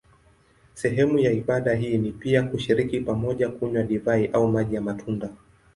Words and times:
Sehemu 0.73 1.19
ya 1.19 1.31
ibada 1.31 1.73
hii 1.75 1.97
ni 1.97 2.11
pia 2.11 2.43
kushiriki 2.43 2.99
pamoja 2.99 3.49
kunywa 3.49 3.83
divai 3.83 4.25
au 4.27 4.47
maji 4.47 4.75
ya 4.75 4.81
matunda. 4.81 5.29